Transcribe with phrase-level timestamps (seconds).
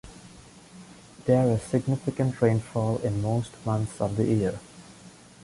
[1.25, 4.59] There is significant rainfall in most months of the year.